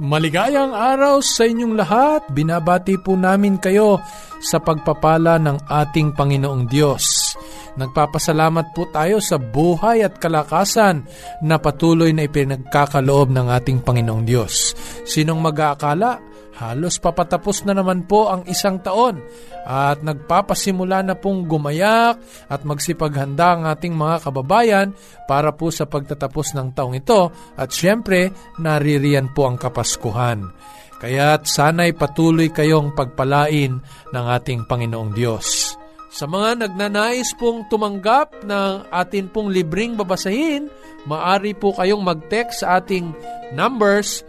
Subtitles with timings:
[0.00, 2.24] Maligayang araw sa inyong lahat.
[2.32, 4.00] Binabati po namin kayo
[4.40, 7.36] sa pagpapala ng ating Panginoong Diyos.
[7.76, 11.04] Nagpapasalamat po tayo sa buhay at kalakasan
[11.44, 14.72] na patuloy na ipinagkakaloob ng ating Panginoong Diyos.
[15.04, 16.29] Sinong mag-aakala?
[16.60, 19.16] Halos papatapos na naman po ang isang taon
[19.64, 22.20] at nagpapasimula na pong gumayak
[22.52, 24.88] at magsipaghanda ang ating mga kababayan
[25.24, 28.28] para po sa pagtatapos ng taong ito at syempre
[28.60, 30.52] naririyan po ang Kapaskuhan.
[31.00, 33.80] Kaya't sana'y patuloy kayong pagpalain
[34.12, 35.69] ng ating Panginoong Diyos.
[36.10, 40.66] Sa mga nagnanais pong tumanggap ng atin pong libring babasahin,
[41.06, 43.14] maari po kayong mag-text sa ating
[43.54, 44.26] numbers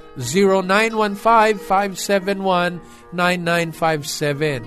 [3.18, 4.62] 0915-571-9957,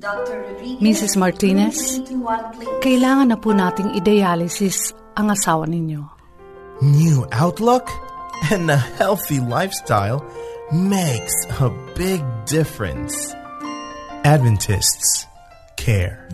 [0.00, 0.40] Dr.
[0.40, 1.20] Rodriguez, Mrs.
[1.20, 2.00] Martinez,
[2.80, 6.04] kailangan na po nating i-dialysis ang asawa ninyo.
[6.84, 7.88] New outlook
[8.52, 10.20] and a healthy lifestyle
[10.68, 13.32] makes a big difference.
[14.28, 15.24] Adventists
[15.80, 16.28] care.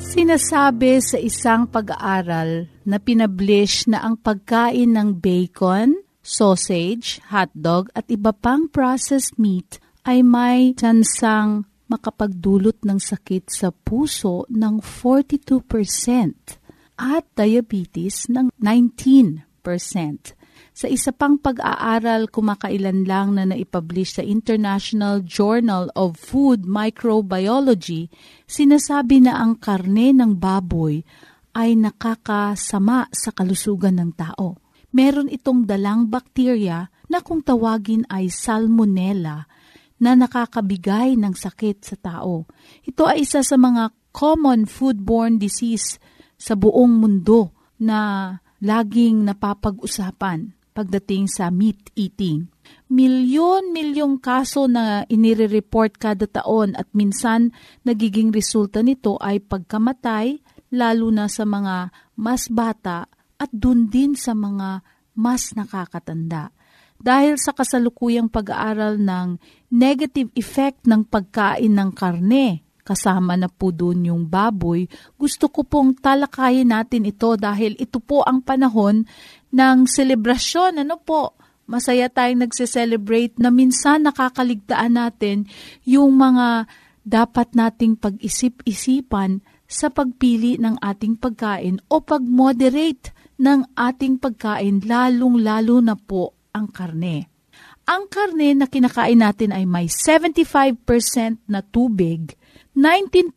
[0.00, 8.34] Sinasabi sa isang pag-aaral na pinablish na ang pagkain ng bacon, sausage, hotdog at iba
[8.34, 9.78] pang processed meat
[10.08, 16.59] ay may tsansang makapagdulot ng sakit sa puso ng 42%
[17.00, 19.40] at diabetes ng 19%.
[20.70, 28.12] Sa isa pang pag-aaral kumakailan lang na naipublish sa International Journal of Food Microbiology,
[28.44, 31.00] sinasabi na ang karne ng baboy
[31.56, 34.60] ay nakakasama sa kalusugan ng tao.
[34.94, 39.46] Meron itong dalang bakterya na kung tawagin ay salmonella
[40.00, 42.46] na nakakabigay ng sakit sa tao.
[42.86, 45.98] Ito ay isa sa mga common foodborne disease
[46.40, 48.32] sa buong mundo na
[48.64, 52.48] laging napapag-usapan pagdating sa meat eating.
[52.88, 57.52] Milyon-milyong kaso na inire-report kada taon at minsan
[57.84, 60.40] nagiging resulta nito ay pagkamatay
[60.72, 64.80] lalo na sa mga mas bata at dun din sa mga
[65.18, 66.54] mas nakakatanda.
[67.00, 69.40] Dahil sa kasalukuyang pag-aaral ng
[69.72, 75.94] negative effect ng pagkain ng karne kasama na po doon yung baboy, gusto ko pong
[75.94, 79.06] talakayin natin ito dahil ito po ang panahon
[79.54, 80.82] ng selebrasyon.
[80.82, 81.38] Ano po?
[81.70, 85.46] Masaya tayong nagse-celebrate na minsan nakakaligtaan natin
[85.86, 86.66] yung mga
[87.06, 89.38] dapat nating pag-isip-isipan
[89.70, 97.30] sa pagpili ng ating pagkain o pag-moderate ng ating pagkain lalong-lalo na po ang karne.
[97.86, 102.34] Ang karne na kinakain natin ay may 75% na tubig
[102.80, 103.36] 19%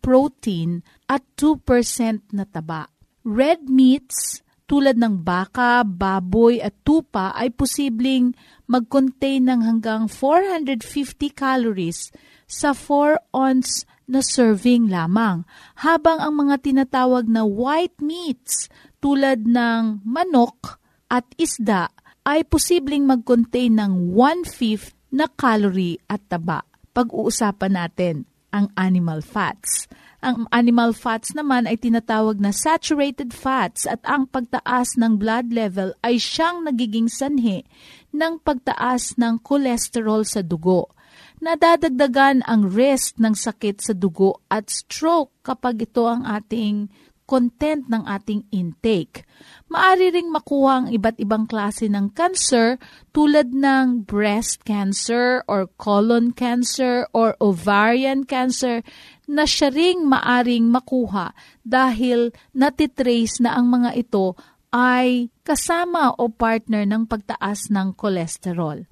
[0.00, 2.88] protein at 2% na taba.
[3.20, 8.32] Red meats tulad ng baka, baboy at tupa ay posibleng
[8.64, 10.80] mag-contain ng hanggang 450
[11.36, 12.08] calories
[12.48, 15.44] sa 4 ounce na serving lamang,
[15.84, 18.72] habang ang mga tinatawag na white meats
[19.04, 20.80] tulad ng manok
[21.12, 21.92] at isda
[22.24, 26.64] ay posibleng mag-contain ng 1/5 na calorie at taba.
[26.96, 29.90] Pag-uusapan natin ang animal fats.
[30.22, 35.92] Ang animal fats naman ay tinatawag na saturated fats at ang pagtaas ng blood level
[36.06, 37.66] ay siyang nagiging sanhi
[38.14, 40.94] ng pagtaas ng cholesterol sa dugo.
[41.42, 46.88] Nadadagdagan ang risk ng sakit sa dugo at stroke kapag ito ang ating
[47.24, 49.24] content ng ating intake.
[49.72, 52.76] Maari ring makuha ang iba't ibang klase ng cancer
[53.16, 58.84] tulad ng breast cancer or colon cancer or ovarian cancer
[59.24, 61.32] na siya ring maaring makuha
[61.64, 64.36] dahil natitrace na ang mga ito
[64.74, 68.84] ay kasama o partner ng pagtaas ng cholesterol.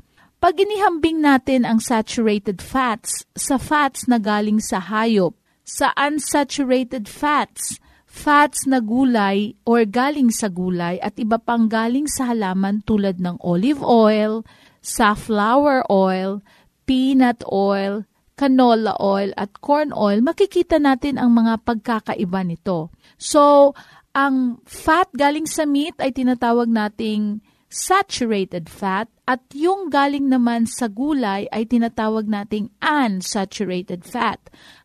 [0.43, 7.79] Pag inihambing natin ang saturated fats sa fats na galing sa hayop, sa unsaturated fats
[8.13, 13.41] fats na gulay or galing sa gulay at iba pang galing sa halaman tulad ng
[13.41, 14.45] olive oil,
[14.85, 16.45] safflower oil,
[16.85, 18.05] peanut oil,
[18.37, 22.93] canola oil at corn oil, makikita natin ang mga pagkakaiba nito.
[23.17, 23.73] So,
[24.13, 27.41] ang fat galing sa meat ay tinatawag nating
[27.73, 34.39] saturated fat at yung galing naman sa gulay ay tinatawag nating unsaturated fat.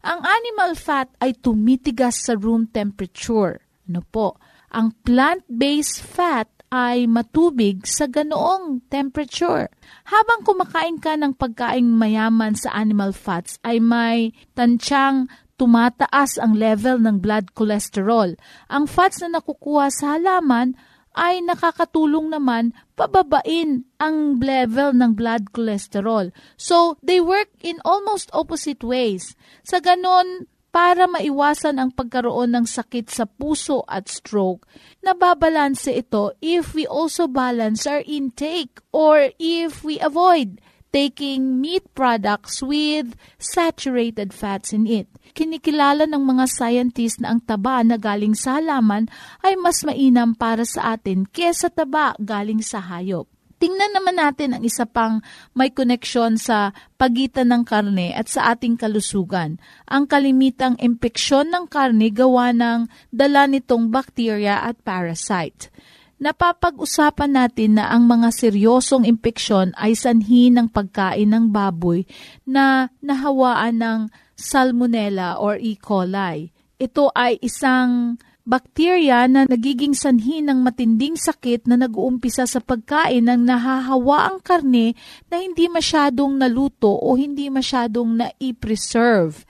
[0.08, 3.60] Ang animal fat ay tumitigas sa room temperature.
[3.92, 4.40] Ano po?
[4.72, 9.72] Ang plant-based fat ay matubig sa ganoong temperature.
[10.08, 17.02] Habang kumakain ka ng pagkaing mayaman sa animal fats ay may tansyang tumataas ang level
[17.02, 18.36] ng blood cholesterol.
[18.70, 20.78] Ang fats na nakukuha sa halaman
[21.18, 26.30] ay nakakatulong naman pababain ang level ng blood cholesterol.
[26.56, 29.34] So, they work in almost opposite ways.
[29.66, 34.70] Sa ganon, para maiwasan ang pagkaroon ng sakit sa puso at stroke,
[35.02, 40.62] nababalanse ito if we also balance our intake or if we avoid
[40.92, 45.08] taking meat products with saturated fats in it.
[45.36, 49.12] Kinikilala ng mga scientists na ang taba na galing sa halaman
[49.44, 53.28] ay mas mainam para sa atin kesa taba galing sa hayop.
[53.58, 55.18] Tingnan naman natin ang isa pang
[55.58, 59.58] may koneksyon sa pagitan ng karne at sa ating kalusugan.
[59.90, 65.74] Ang kalimitang impeksyon ng karne gawa ng dala nitong bakterya at parasite
[66.18, 72.06] napapag-usapan natin na ang mga seryosong impeksyon ay sanhi ng pagkain ng baboy
[72.46, 74.00] na nahawaan ng
[74.38, 75.78] salmonella or E.
[75.78, 76.50] coli.
[76.78, 83.44] Ito ay isang bakterya na nagiging sanhi ng matinding sakit na nag-uumpisa sa pagkain ng
[83.44, 84.96] nahahawa ang karne
[85.28, 89.44] na hindi masyadong naluto o hindi masyadong na-preserve.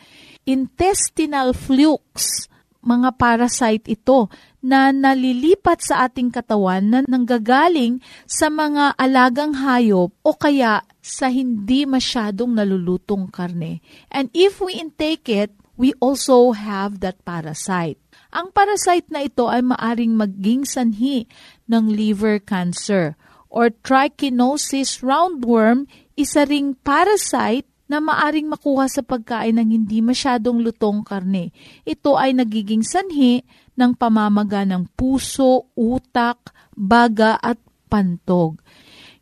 [0.50, 2.50] Intestinal flukes
[2.88, 4.32] mga parasite ito
[4.68, 11.88] na nalilipat sa ating katawan na nanggagaling sa mga alagang hayop o kaya sa hindi
[11.88, 13.80] masyadong nalulutong karne.
[14.12, 17.96] And if we intake it, we also have that parasite.
[18.36, 21.32] Ang parasite na ito ay maaring maging sanhi
[21.72, 23.16] ng liver cancer
[23.48, 25.88] or trichinosis roundworm,
[26.20, 31.56] isa ring parasite na maaring makuha sa pagkain ng hindi masyadong lutong karne.
[31.88, 33.48] Ito ay nagiging sanhi
[33.80, 37.58] ng pamamaga ng puso, utak, baga at
[37.88, 38.60] pantog.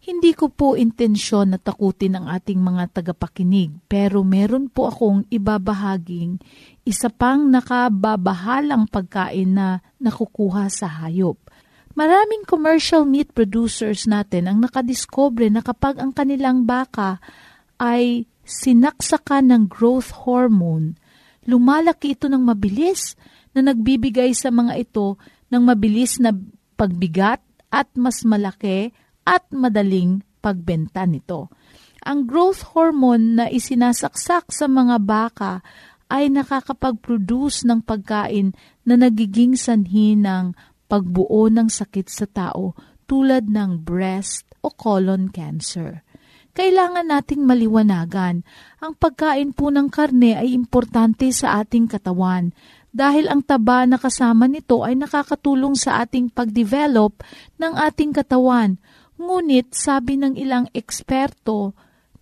[0.05, 6.37] Hindi ko po intensyon na takutin ang ating mga tagapakinig, pero meron po akong ibabahaging
[6.85, 11.41] isa pang nakababahalang pagkain na nakukuha sa hayop.
[11.97, 17.17] Maraming commercial meat producers natin ang nakadiskobre na kapag ang kanilang baka
[17.81, 20.95] ay sinaksakan ng growth hormone,
[21.49, 23.17] lumalaki ito ng mabilis
[23.57, 25.17] na nagbibigay sa mga ito
[25.49, 26.31] ng mabilis na
[26.77, 27.41] pagbigat
[27.73, 28.93] at mas malaki
[29.25, 31.49] at madaling pagbenta nito.
[32.05, 35.65] Ang growth hormone na isinasaksak sa mga baka
[36.05, 38.53] ay nakakapag-produce ng pagkain
[38.85, 40.53] na nagiging sanhi ng
[40.85, 42.77] pagbuo ng sakit sa tao
[43.09, 46.05] tulad ng breast o colon cancer
[46.55, 48.47] kailangan nating maliwanagan.
[48.79, 52.55] Ang pagkain po ng karne ay importante sa ating katawan
[52.95, 57.19] dahil ang taba na kasama nito ay nakakatulong sa ating pagdevelop
[57.59, 58.79] ng ating katawan.
[59.19, 61.75] Ngunit sabi ng ilang eksperto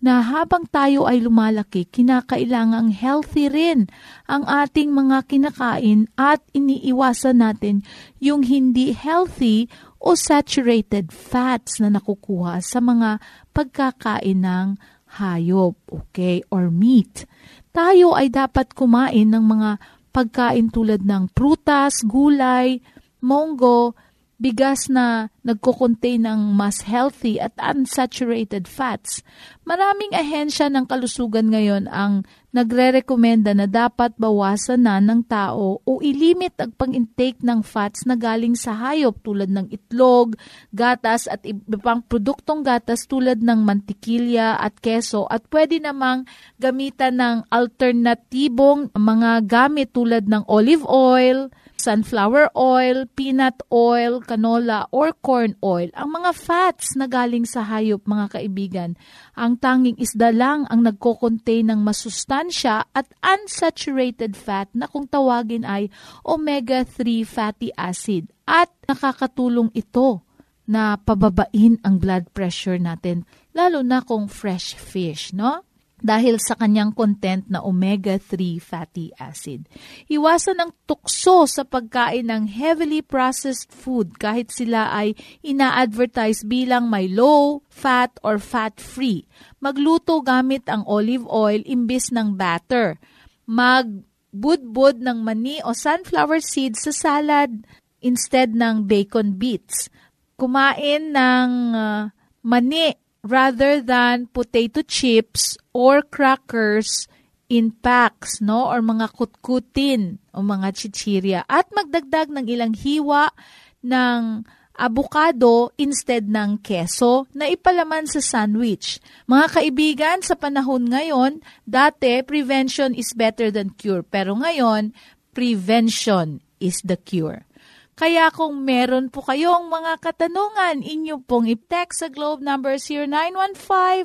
[0.04, 3.88] na habang tayo ay lumalaki, kinakailangang healthy rin
[4.28, 7.80] ang ating mga kinakain at iniiwasan natin
[8.20, 9.70] yung hindi healthy
[10.04, 13.24] o saturated fats na nakukuha sa mga
[13.56, 14.68] pagkakain ng
[15.16, 17.24] hayop, okay, or meat.
[17.72, 19.70] Tayo ay dapat kumain ng mga
[20.12, 22.84] pagkain tulad ng prutas, gulay,
[23.24, 23.96] monggo,
[24.36, 29.24] bigas na nagko-contain ng mas healthy at unsaturated fats.
[29.64, 36.54] Maraming ahensya ng kalusugan ngayon ang nagre-rekomenda na dapat bawasan na ng tao o ilimit
[36.62, 40.38] ang pang-intake ng fats na galing sa hayop tulad ng itlog,
[40.70, 46.30] gatas at iba pang produktong gatas tulad ng mantikilya at keso at pwede namang
[46.62, 55.10] gamitan ng alternatibong mga gamit tulad ng olive oil, sunflower oil, peanut oil, canola, or
[55.20, 55.90] corn oil.
[55.98, 58.90] Ang mga fats na galing sa hayop, mga kaibigan,
[59.34, 65.90] ang tanging isda lang ang nagko-contain ng masustansya at unsaturated fat na kung tawagin ay
[66.22, 68.30] omega-3 fatty acid.
[68.46, 70.22] At nakakatulong ito
[70.64, 75.66] na pababain ang blood pressure natin, lalo na kung fresh fish, no?
[76.04, 79.64] Dahil sa kanyang content na omega-3 fatty acid.
[80.12, 87.08] Iwasan ang tukso sa pagkain ng heavily processed food kahit sila ay ina-advertise bilang may
[87.08, 89.24] low fat or fat-free.
[89.64, 93.00] Magluto gamit ang olive oil imbis ng batter.
[93.48, 97.64] Magbudbud ng mani o sunflower seeds sa salad
[98.04, 99.88] instead ng bacon bits.
[100.36, 102.12] Kumain ng uh,
[102.44, 102.92] mani
[103.24, 107.08] rather than potato chips or crackers
[107.48, 108.68] in packs, no?
[108.68, 111.40] Or mga kutkutin o mga chichirya.
[111.48, 113.32] At magdagdag ng ilang hiwa
[113.80, 118.98] ng avocado instead ng keso na ipalaman sa sandwich.
[119.30, 124.02] Mga kaibigan, sa panahon ngayon, dati prevention is better than cure.
[124.02, 124.90] Pero ngayon,
[125.30, 127.46] prevention is the cure.
[127.94, 132.74] Kaya kung meron po kayong mga katanungan, inyo pong i-text sa globe number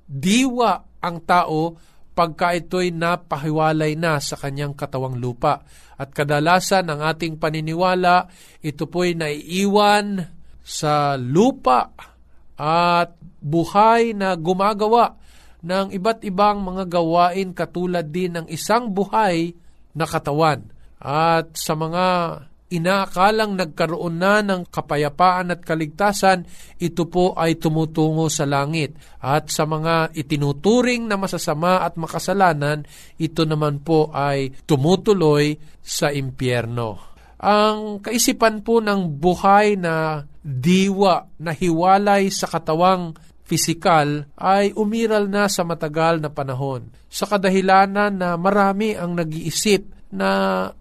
[0.05, 1.77] diwa ang tao
[2.17, 5.61] pagka ito'y napahiwalay na sa kanyang katawang lupa.
[6.01, 8.33] At kadalasan ang ating paniniwala,
[8.65, 10.25] ito po'y naiiwan
[10.65, 11.93] sa lupa
[12.57, 13.13] at
[13.45, 15.21] buhay na gumagawa
[15.61, 19.53] ng iba't ibang mga gawain katulad din ng isang buhay
[19.93, 20.65] na katawan.
[20.97, 22.05] At sa mga
[22.67, 26.47] inaakalang nagkaroon na ng kapayapaan at kaligtasan,
[26.83, 28.99] ito po ay tumutungo sa langit.
[29.23, 32.83] At sa mga itinuturing na masasama at makasalanan,
[33.23, 37.15] ito naman po ay tumutuloy sa impyerno.
[37.37, 43.15] Ang kaisipan po ng buhay na diwa na hiwalay sa katawang
[43.47, 46.91] fisikal ay umiral na sa matagal na panahon.
[47.07, 50.31] Sa kadahilanan na marami ang nag-iisip na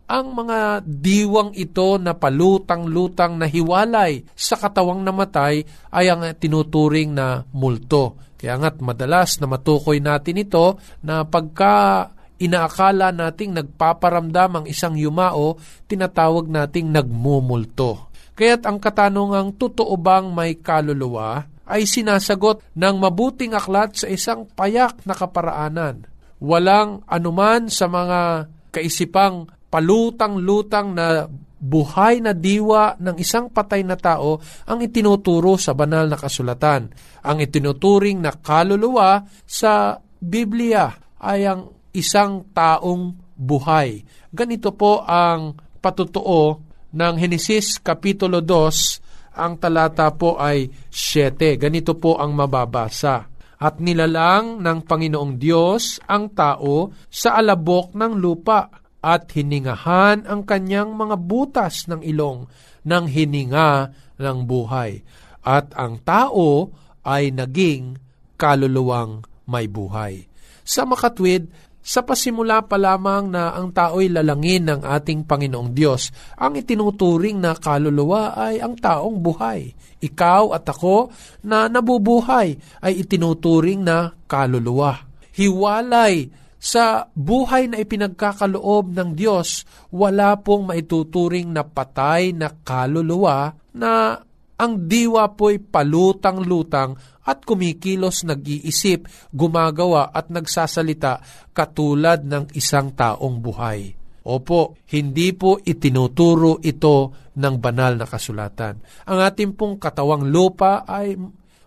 [0.05, 7.41] ang mga diwang ito na palutang-lutang na hiwalay sa katawang namatay ay ang tinuturing na
[7.49, 8.21] multo.
[8.37, 15.57] Kaya nga't madalas na matukoy natin ito na pagka inaakala nating nagpaparamdam ang isang yumao,
[15.87, 18.11] tinatawag nating nagmumulto.
[18.35, 25.01] Kaya't ang katanungang totoo bang may kaluluwa ay sinasagot ng mabuting aklat sa isang payak
[25.07, 26.05] na kaparaanan.
[26.43, 31.23] Walang anuman sa mga kaisipang palutang-lutang na
[31.65, 36.91] buhay na diwa ng isang patay na tao ang itinuturo sa banal na kasulatan.
[37.23, 40.91] Ang itinuturing na kaluluwa sa Biblia
[41.23, 44.03] ay ang isang taong buhay.
[44.29, 46.59] Ganito po ang patutuo
[46.95, 51.59] ng Henesis Kapitulo 2, ang talata po ay 7.
[51.59, 58.67] Ganito po ang mababasa at nilalang ng Panginoong Diyos ang tao sa alabok ng lupa
[59.05, 62.49] at hiningahan ang kanyang mga butas ng ilong
[62.85, 65.05] ng hininga ng buhay.
[65.45, 66.73] At ang tao
[67.05, 68.01] ay naging
[68.33, 70.25] kaluluwang may buhay.
[70.65, 71.45] Sa makatwid,
[71.85, 77.53] sa pasimula pa lamang na ang tao'y lalangin ng ating Panginoong Diyos, ang itinuturing na
[77.53, 79.69] kaluluwa ay ang taong buhay.
[80.01, 81.13] Ikaw at ako
[81.45, 84.97] na nabubuhay ay itinuturing na kaluluwa.
[85.37, 94.17] Hiwalay sa buhay na ipinagkakaloob ng Diyos, wala pong maituturing na patay na kaluluwa na
[94.55, 96.95] ang diwa po'y palutang-lutang
[97.25, 101.19] at kumikilos nag-iisip, gumagawa at nagsasalita
[101.51, 103.91] katulad ng isang taong buhay.
[104.25, 109.05] Opo, hindi po itinuturo ito ng banal na kasulatan.
[109.05, 111.13] Ang ating pong katawang lupa ay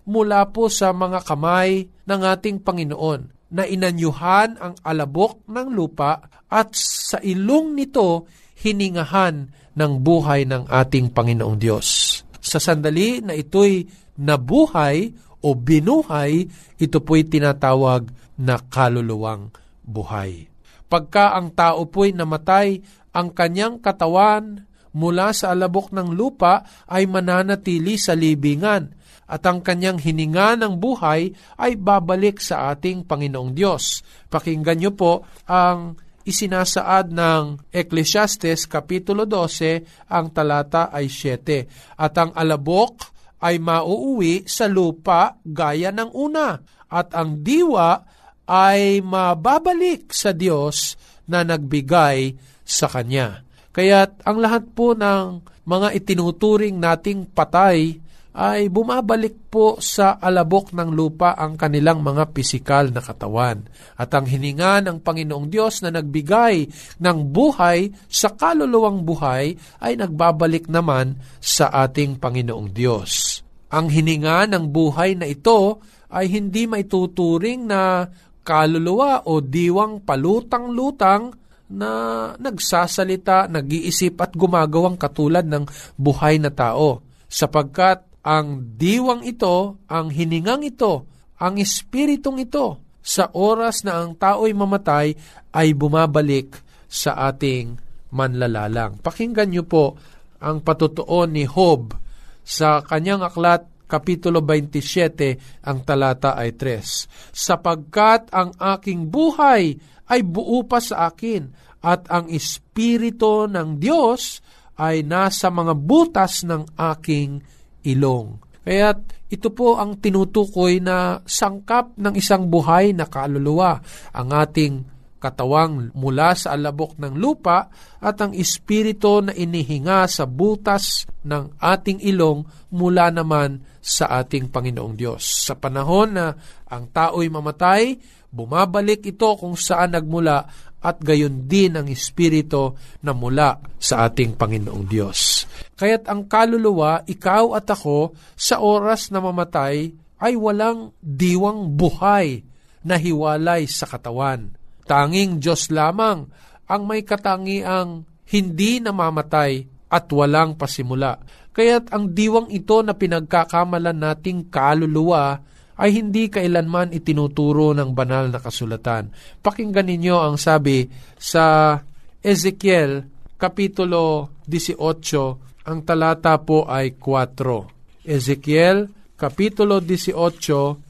[0.08, 6.18] mula po sa mga kamay ng ating Panginoon na inanyuhan ang alabok ng lupa
[6.48, 8.26] at sa ilong nito
[8.58, 12.07] hiningahan ng buhay ng ating Panginoong Diyos.
[12.48, 13.84] Sa sandali na ito'y
[14.16, 15.12] nabuhay
[15.44, 16.48] o binuhay,
[16.80, 18.08] ito po'y tinatawag
[18.40, 19.52] na kaluluwang
[19.84, 20.48] buhay.
[20.88, 22.80] Pagka ang tao po'y namatay,
[23.12, 24.64] ang kanyang katawan
[24.96, 28.96] mula sa alabok ng lupa ay mananatili sa libingan
[29.28, 31.28] at ang kanyang hininga ng buhay
[31.60, 34.00] ay babalik sa ating Panginoong Diyos.
[34.32, 41.96] Pakinggan niyo po ang isinasaad ng Ecclesiastes Kapitulo 12, ang talata ay 7.
[41.96, 43.08] At ang alabok
[43.40, 46.58] ay mauuwi sa lupa gaya ng una
[46.90, 48.02] at ang diwa
[48.48, 50.96] ay mababalik sa Diyos
[51.28, 53.44] na nagbigay sa Kanya.
[53.72, 58.00] Kaya't ang lahat po ng mga itinuturing nating patay
[58.38, 63.66] ay bumabalik po sa alabok ng lupa ang kanilang mga pisikal na katawan.
[63.98, 66.70] At ang hininga ng Panginoong Diyos na nagbigay
[67.02, 73.42] ng buhay sa kaluluwang buhay ay nagbabalik naman sa ating Panginoong Diyos.
[73.74, 75.82] Ang hininga ng buhay na ito
[76.14, 78.06] ay hindi maituturing na
[78.46, 81.34] kaluluwa o diwang palutang-lutang
[81.68, 81.90] na
[82.38, 90.60] nagsasalita, nag-iisip at gumagawang katulad ng buhay na tao sapagkat ang diwang ito, ang hiningang
[90.60, 91.08] ito,
[91.40, 95.16] ang espiritong ito, sa oras na ang tao'y mamatay,
[95.56, 97.80] ay bumabalik sa ating
[98.12, 99.00] manlalalang.
[99.00, 99.96] Pakinggan niyo po
[100.44, 101.96] ang patutuo ni Job
[102.44, 107.32] sa kanyang aklat Kapitulo 27, ang talata ay 3.
[107.32, 109.80] Sapagkat ang aking buhay
[110.12, 111.48] ay buo pa sa akin
[111.80, 114.44] at ang Espiritu ng Diyos
[114.76, 117.40] ay nasa mga butas ng aking
[117.86, 118.40] ilong.
[118.64, 118.92] Kaya
[119.28, 123.80] ito po ang tinutukoy na sangkap ng isang buhay na kaluluwa,
[124.12, 127.66] ang ating katawang mula sa alabok ng lupa
[127.98, 134.94] at ang espiritu na inihinga sa butas ng ating ilong mula naman sa ating Panginoong
[134.94, 135.48] Diyos.
[135.50, 136.30] Sa panahon na
[136.70, 137.98] ang tao'y mamatay,
[138.30, 140.46] bumabalik ito kung saan nagmula
[140.78, 145.47] at gayon din ang espiritu na mula sa ating Panginoong Diyos.
[145.78, 152.42] Kaya't ang kaluluwa, ikaw at ako, sa oras na mamatay, ay walang diwang buhay
[152.82, 154.50] na hiwalay sa katawan.
[154.90, 156.26] Tanging Diyos lamang
[156.66, 161.22] ang may katangiang hindi namamatay at walang pasimula.
[161.54, 165.38] Kaya't ang diwang ito na pinagkakamalan nating kaluluwa
[165.78, 169.14] ay hindi kailanman itinuturo ng banal na kasulatan.
[169.38, 171.78] Pakinggan ninyo ang sabi sa
[172.18, 173.06] Ezekiel
[173.38, 178.08] Kapitulo 18, ang talata po ay 4.
[178.08, 180.14] Ezekiel Kapitulo 18,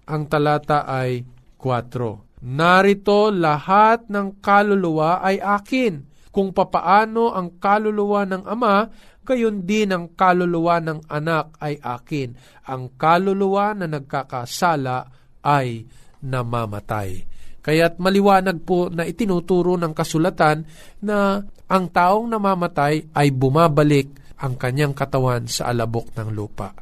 [0.05, 1.25] ang talata ay
[1.57, 2.45] 4.
[2.45, 8.77] Narito lahat ng kaluluwa ay akin, kung papaano ang kaluluwa ng Ama
[9.25, 12.37] gayon din ang kaluluwa ng anak ay akin.
[12.69, 15.09] Ang kaluluwa na nagkakasala
[15.45, 15.85] ay
[16.25, 17.25] namamatay.
[17.65, 20.65] Kaya't maliwanag po na itinuturo ng kasulatan
[21.05, 26.75] na ang taong namamatay ay bumabalik ang kanyang katawan sa alabok ng lupa.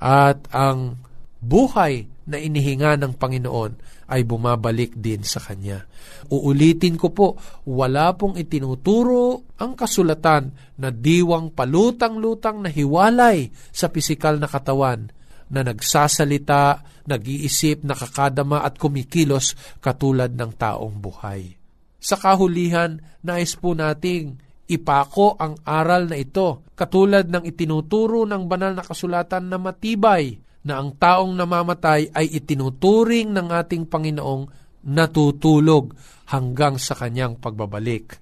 [0.00, 0.96] At ang
[1.40, 3.72] buhay na inihinga ng Panginoon
[4.10, 5.86] ay bumabalik din sa Kanya.
[6.30, 7.28] Uulitin ko po,
[7.66, 15.10] wala pong itinuturo ang kasulatan na diwang palutang-lutang na hiwalay sa pisikal na katawan
[15.50, 21.58] na nagsasalita, nag-iisip, nakakadama at kumikilos katulad ng taong buhay.
[21.98, 24.38] Sa kahulihan, nais po nating
[24.70, 30.78] ipako ang aral na ito katulad ng itinuturo ng banal na kasulatan na matibay na
[30.78, 34.44] ang taong namamatay ay itinuturing ng ating Panginoong
[34.86, 35.92] natutulog
[36.32, 38.20] hanggang sa kanyang pagbabalik.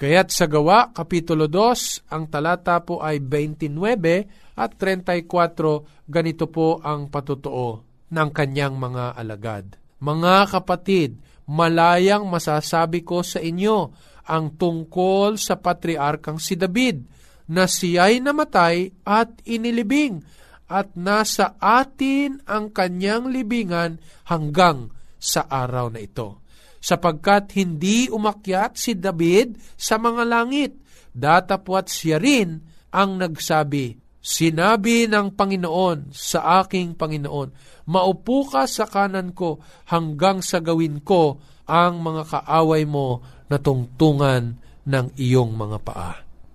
[0.00, 7.12] Kaya't sa gawa, Kapitulo 2, ang talata po ay 29 at 34, ganito po ang
[7.12, 9.76] patutuo ng kanyang mga alagad.
[10.00, 13.92] Mga kapatid, malayang masasabi ko sa inyo
[14.30, 17.02] ang tungkol sa patriarkang si David
[17.50, 20.22] na siya'y namatay at inilibing
[20.70, 23.98] at nasa atin ang kanyang libingan
[24.30, 26.46] hanggang sa araw na ito.
[26.78, 30.78] Sapagkat hindi umakyat si David sa mga langit,
[31.10, 32.62] datapwat siya rin
[32.94, 37.48] ang nagsabi, Sinabi ng Panginoon sa aking Panginoon,
[37.88, 44.56] Maupo ka sa kanan ko hanggang sa gawin ko ang mga kaaway mo na tungtungan
[44.86, 46.14] ng iyong mga paa.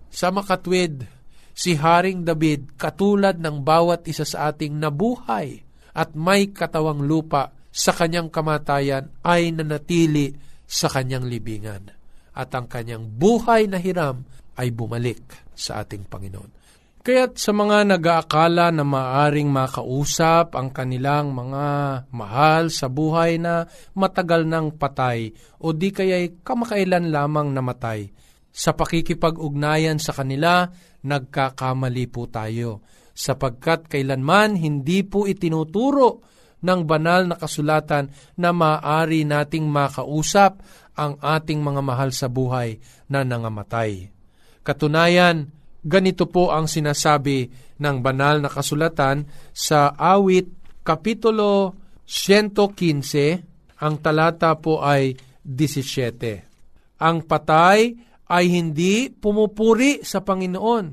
[0.09, 1.03] Sa makatwid,
[1.51, 5.59] si Haring David katulad ng bawat isa sa ating nabuhay
[5.91, 10.31] at may katawang lupa sa kanyang kamatayan ay nanatili
[10.63, 11.91] sa kanyang libingan
[12.35, 14.23] at ang kanyang buhay na hiram
[14.55, 15.23] ay bumalik
[15.55, 16.64] sa ating Panginoon.
[17.05, 21.65] Kaya't sa mga nag-aakala na maaring makausap ang kanilang mga
[22.09, 25.29] mahal sa buhay na matagal nang patay
[25.61, 28.09] o di kaya'y kamakailan lamang namatay,
[28.49, 30.65] sa pakikipag-ugnayan sa kanila,
[31.05, 32.81] nagkakamali po tayo,
[33.13, 36.25] sapagkat kailanman hindi po itinuturo
[36.65, 40.57] ng banal na kasulatan na maaari nating makausap
[40.97, 42.81] ang ating mga mahal sa buhay
[43.13, 44.09] na nangamatay.
[44.65, 45.53] Katunayan,
[45.85, 47.45] Ganito po ang sinasabi
[47.77, 50.49] ng banal na kasulatan sa awit
[50.81, 51.77] kapitulo
[52.09, 55.13] 115, ang talata po ay
[55.45, 56.97] 17.
[57.05, 57.93] Ang patay
[58.25, 60.85] ay hindi pumupuri sa Panginoon,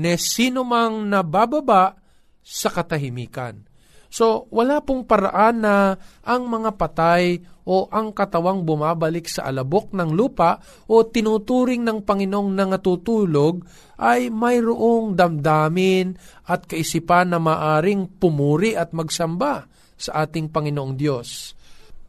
[0.00, 2.00] ne sino mang nabababa
[2.40, 3.69] sa katahimikan.
[4.10, 5.94] So, wala pong paraan na
[6.26, 10.58] ang mga patay o ang katawang bumabalik sa alabok ng lupa
[10.90, 13.62] o tinuturing ng Panginoong nangatutulog
[14.02, 16.18] ay mayroong damdamin
[16.50, 21.54] at kaisipan na maaring pumuri at magsamba sa ating Panginoong Diyos.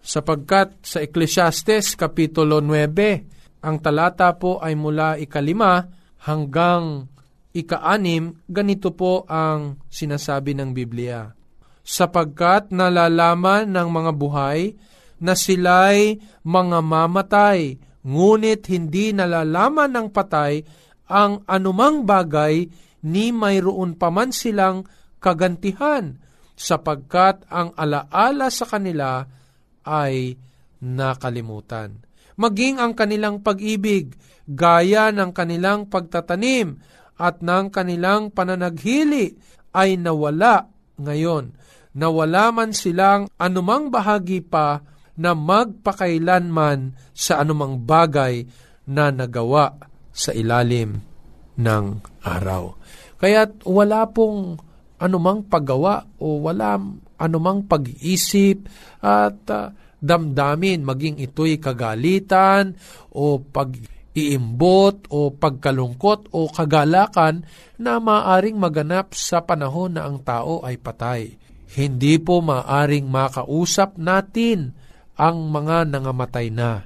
[0.02, 5.86] Sapagkat sa Ecclesiastes Kapitulo 9, ang talata po ay mula ikalima
[6.26, 7.06] hanggang
[7.54, 11.41] ikaanim, ganito po ang sinasabi ng Biblia
[11.82, 14.60] sapagkat nalalaman ng mga buhay
[15.22, 20.66] na sila'y mga mamatay, ngunit hindi nalalaman ng patay
[21.06, 22.66] ang anumang bagay
[23.06, 24.86] ni mayroon paman silang
[25.22, 26.18] kagantihan,
[26.58, 29.26] sapagkat ang alaala sa kanila
[29.86, 30.38] ay
[30.82, 32.02] nakalimutan.
[32.38, 34.18] Maging ang kanilang pag-ibig,
[34.50, 36.82] gaya ng kanilang pagtatanim
[37.22, 39.38] at ng kanilang pananaghili
[39.78, 40.71] ay nawala
[41.02, 41.58] ngayon
[41.98, 44.80] na wala man silang anumang bahagi pa
[45.20, 48.48] na magpakailanman sa anumang bagay
[48.88, 49.76] na nagawa
[50.12, 51.04] sa ilalim
[51.60, 51.86] ng
[52.24, 52.74] araw.
[53.20, 54.58] Kaya't wala pong
[54.98, 56.80] anumang paggawa o wala
[57.22, 58.66] anumang pag-iisip
[59.02, 59.70] at uh,
[60.02, 62.74] damdamin, maging ito'y kagalitan
[63.14, 63.38] o
[64.12, 67.48] pag-iimbot o pagkalungkot o kagalakan
[67.80, 74.76] na maaring maganap sa panahon na ang tao ay patay hindi po maaring makausap natin
[75.16, 76.84] ang mga nangamatay na.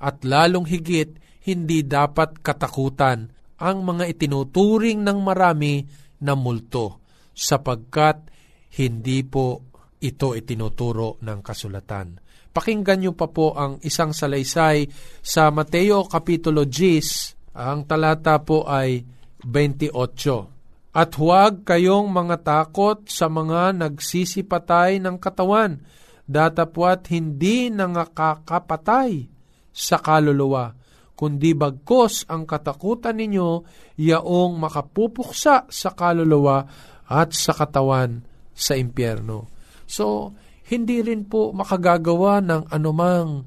[0.00, 3.28] At lalong higit, hindi dapat katakutan
[3.60, 5.84] ang mga itinuturing ng marami
[6.22, 7.02] na multo,
[7.34, 8.30] sapagkat
[8.78, 9.68] hindi po
[10.00, 12.21] ito itinuturo ng kasulatan.
[12.52, 14.84] Pakinggan niyo pa po ang isang salaysay
[15.24, 19.00] sa Mateo Kapitulo 10, ang talata po ay
[19.40, 20.92] 28.
[20.92, 25.80] At huwag kayong mga takot sa mga nagsisipatay ng katawan,
[26.28, 29.32] datapwat hindi nangakakapatay
[29.72, 30.76] sa kaluluwa,
[31.16, 33.64] kundi bagkos ang katakutan ninyo
[33.96, 36.68] yaong makapupuksa sa kaluluwa
[37.08, 38.20] at sa katawan
[38.52, 39.48] sa impyerno.
[39.88, 40.36] So,
[40.72, 43.44] hindi rin po makagagawa ng anumang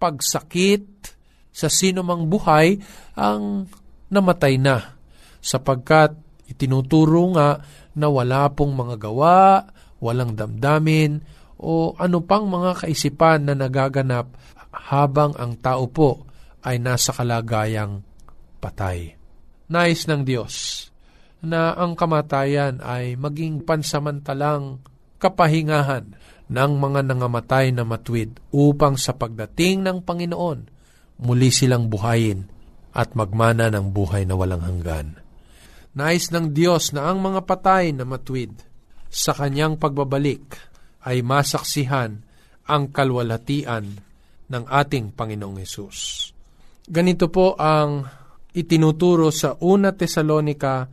[0.00, 1.12] pagsakit
[1.52, 2.80] sa sinumang buhay
[3.12, 3.68] ang
[4.08, 4.96] namatay na
[5.44, 7.60] sapagkat Itinuturo nga
[7.96, 9.64] na wala pong mga gawa,
[10.00, 11.24] walang damdamin,
[11.56, 14.28] o ano pang mga kaisipan na nagaganap
[14.74, 16.28] habang ang tao po
[16.66, 18.04] ay nasa kalagayang
[18.60, 19.16] patay.
[19.70, 20.86] Nais ng Diyos
[21.40, 24.84] na ang kamatayan ay maging pansamantalang
[25.16, 26.12] kapahingahan
[26.50, 30.60] ng mga nangamatay na matwid upang sa pagdating ng Panginoon
[31.24, 32.44] muli silang buhayin
[32.94, 35.18] at magmana ng buhay na walang hanggan.
[35.94, 38.50] Nais ng Diyos na ang mga patay na matwid
[39.10, 40.58] sa kanyang pagbabalik
[41.06, 42.22] ay masaksihan
[42.66, 43.84] ang kalwalhatian
[44.50, 46.30] ng ating Panginoong Yesus.
[46.84, 48.04] Ganito po ang
[48.52, 50.86] itinuturo sa una Tesalonika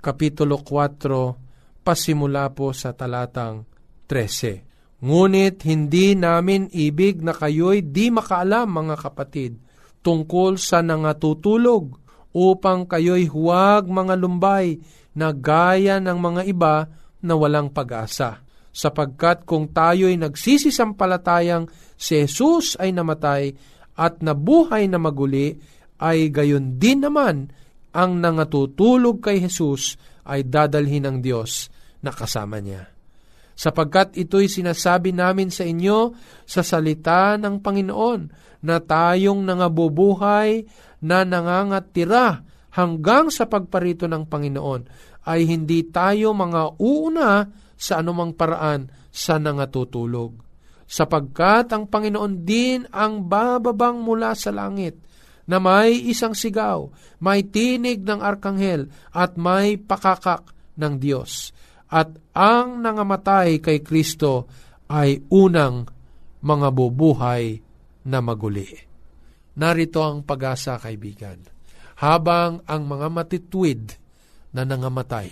[0.00, 3.64] Kapitulo 4 pasimula po sa talatang
[4.08, 4.69] 13.
[5.00, 9.56] Ngunit hindi namin ibig na kayo'y di makaalam mga kapatid
[10.04, 11.96] tungkol sa nangatutulog
[12.36, 14.76] upang kayo'y huwag mga lumbay
[15.16, 16.84] na gaya ng mga iba
[17.24, 18.44] na walang pag-asa.
[18.70, 21.64] Sapagkat kung tayo'y nagsisisampalatayang
[21.96, 23.56] si Jesus ay namatay
[23.96, 25.56] at nabuhay na maguli,
[26.00, 27.48] ay gayon din naman
[27.92, 29.96] ang nangatutulog kay Jesus
[30.28, 31.68] ay dadalhin ng Diyos
[32.00, 32.99] na kasama niya
[33.60, 36.16] sapagkat ito'y sinasabi namin sa inyo
[36.48, 38.20] sa salita ng Panginoon
[38.64, 40.64] na tayong nangabubuhay
[41.04, 42.40] na nangangatira
[42.72, 44.82] hanggang sa pagparito ng Panginoon
[45.28, 47.44] ay hindi tayo mga uuna
[47.76, 50.40] sa anumang paraan sa nangatutulog.
[50.88, 54.96] Sapagkat ang Panginoon din ang bababang mula sa langit
[55.44, 56.88] na may isang sigaw,
[57.20, 60.48] may tinig ng arkanghel at may pakakak
[60.80, 61.52] ng Diyos
[61.90, 64.46] at ang nangamatay kay Kristo
[64.86, 65.90] ay unang
[66.38, 67.58] mga bubuhay
[68.06, 68.70] na maguli.
[69.58, 71.42] Narito ang pag-asa, kaibigan.
[72.00, 73.82] Habang ang mga matitwid
[74.54, 75.28] na nangamatay,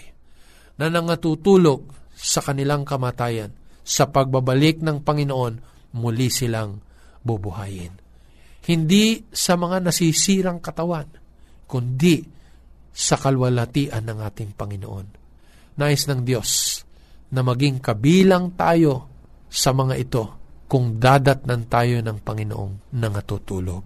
[0.77, 3.55] na nangatutulog sa kanilang kamatayan,
[3.87, 5.55] sa pagbabalik ng Panginoon,
[5.97, 6.83] muli silang
[7.25, 7.95] bubuhayin.
[8.69, 11.09] Hindi sa mga nasisirang katawan,
[11.65, 12.21] kundi
[12.93, 15.28] sa kalwalatian ng ating Panginoon
[15.79, 16.83] nais ng Diyos
[17.31, 19.07] na maging kabilang tayo
[19.49, 20.25] sa mga ito
[20.69, 23.85] kung dadatnan tayo ng Panginoong nangatutulog.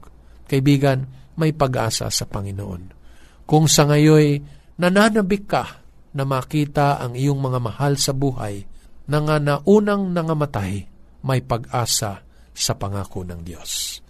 [0.48, 1.06] Kaibigan,
[1.38, 2.82] may pag-asa sa Panginoon.
[3.46, 4.42] Kung sa ngayoy
[4.80, 5.64] nananabik ka
[6.16, 8.64] na makita ang iyong mga mahal sa buhay
[9.06, 10.88] na nga naunang nangamatay,
[11.22, 14.02] may pag-asa sa pangako ng Diyos.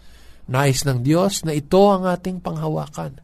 [0.50, 3.22] Nais ng Diyos na ito ang ating panghawakan,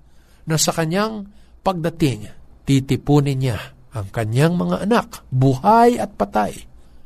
[0.48, 1.28] na sa kanyang
[1.60, 2.30] pagdating,
[2.64, 6.54] titipunin niya ang kanyang mga anak, buhay at patay,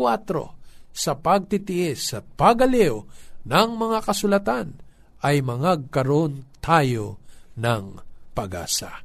[0.90, 2.98] sa pagtitiis at pagaliw
[3.46, 4.76] ng mga kasulatan
[5.20, 7.20] ay mangagkaroon tayo
[7.61, 8.00] ng
[8.33, 9.05] pag-asa.